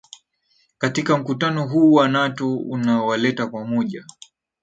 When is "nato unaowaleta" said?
2.09-3.47